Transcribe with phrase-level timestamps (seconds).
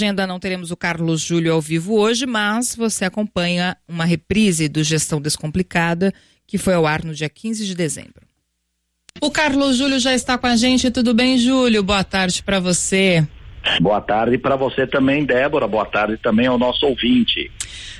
[0.00, 4.82] agenda não teremos o Carlos Júlio ao vivo hoje, mas você acompanha uma reprise do
[4.82, 6.10] Gestão Descomplicada,
[6.46, 8.22] que foi ao ar no dia 15 de dezembro.
[9.20, 10.90] O Carlos Júlio já está com a gente.
[10.90, 11.82] Tudo bem, Júlio?
[11.82, 13.26] Boa tarde para você.
[13.78, 15.68] Boa tarde para você também, Débora.
[15.68, 17.52] Boa tarde também ao nosso ouvinte.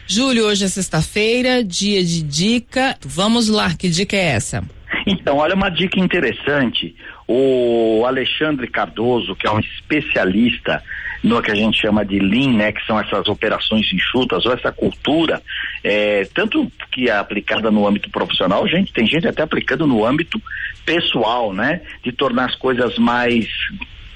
[0.06, 2.96] Júlio, hoje é sexta-feira, dia de dica.
[3.04, 4.64] Vamos lá, que dica é essa?
[5.06, 6.96] Então, olha uma dica interessante.
[7.28, 10.82] O Alexandre Cardoso, que é um especialista
[11.22, 14.72] no que a gente chama de Lean, né, que são essas operações enxutas, ou essa
[14.72, 15.42] cultura,
[15.84, 20.40] é, tanto que é aplicada no âmbito profissional, gente, tem gente até aplicando no âmbito
[20.84, 23.46] pessoal, né, de tornar as coisas mais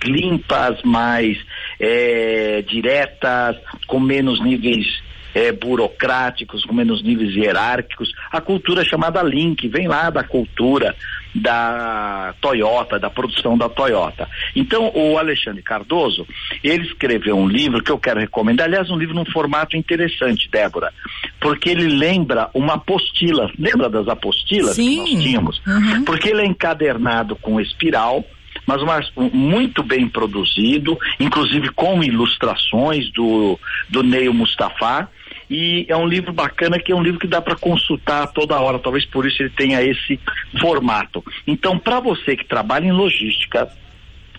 [0.04, 1.38] limpas, mais
[1.78, 5.02] é, diretas, com menos níveis
[5.34, 8.12] é, burocráticos, com menos níveis hierárquicos.
[8.30, 10.94] A cultura chamada Link vem lá da cultura
[11.34, 14.28] da Toyota, da produção da Toyota.
[14.54, 16.26] Então, o Alexandre Cardoso,
[16.62, 20.92] ele escreveu um livro que eu quero recomendar, aliás, um livro num formato interessante, Débora,
[21.40, 25.04] porque ele lembra uma apostila, lembra das apostilas Sim.
[25.04, 25.62] que nós tínhamos?
[25.66, 26.04] Uhum.
[26.04, 28.24] Porque ele é encadernado com espiral,
[28.66, 29.00] mas uma,
[29.32, 33.58] muito bem produzido, inclusive com ilustrações do,
[33.88, 35.08] do Neil Mustafa.
[35.48, 38.78] E é um livro bacana que é um livro que dá para consultar toda hora,
[38.78, 40.18] talvez por isso ele tenha esse
[40.60, 41.24] formato.
[41.46, 43.68] Então, para você que trabalha em logística,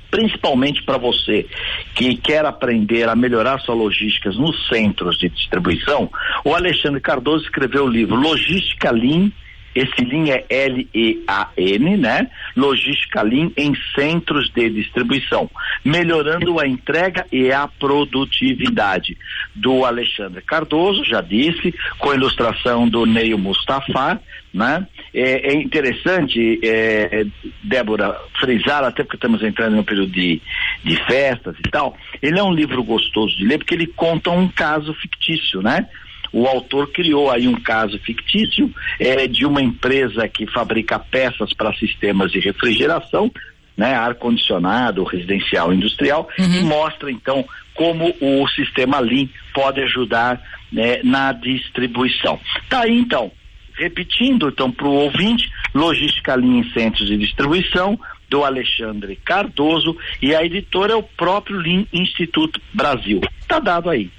[0.10, 1.46] principalmente para você
[1.94, 6.10] que quer aprender a melhorar sua logística nos centros de distribuição,
[6.44, 9.32] o Alexandre Cardoso escreveu o livro Logística Lean
[9.76, 12.30] esse Lean é L-E-A-N, né?
[12.56, 15.50] Logística Lean em centros de distribuição,
[15.84, 19.18] melhorando a entrega e a produtividade.
[19.54, 24.22] Do Alexandre Cardoso, já disse, com ilustração do Neil Mustafa,
[24.54, 24.88] né?
[25.14, 27.26] É, é interessante, é,
[27.62, 30.42] Débora, frisar, até porque estamos entrando no período de,
[30.84, 34.48] de festas e tal, ele é um livro gostoso de ler porque ele conta um
[34.48, 35.88] caso fictício, né?
[36.32, 41.74] O autor criou aí um caso fictício é, de uma empresa que fabrica peças para
[41.74, 43.32] sistemas de refrigeração,
[43.78, 46.56] né, ar-condicionado, residencial, industrial, Uhum.
[46.56, 50.42] e mostra então como o sistema Lean pode ajudar
[50.72, 52.40] né, na distribuição.
[52.70, 53.32] Tá aí então,
[53.78, 58.00] repetindo então para o ouvinte, Logística Lean em Centros de Distribuição,
[58.30, 63.22] do Alexandre Cardoso, e a editora é o próprio Lean Instituto Brasil.
[63.48, 64.10] Tá dado aí.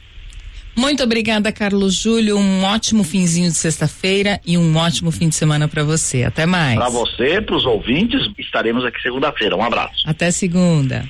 [0.76, 2.36] Muito obrigada, Carlos Júlio.
[2.36, 6.22] Um ótimo finzinho de sexta-feira e um ótimo fim de semana para você.
[6.22, 6.78] Até mais.
[6.78, 9.56] Para você, para os ouvintes, estaremos aqui segunda-feira.
[9.56, 10.02] Um abraço.
[10.04, 11.04] Até segunda.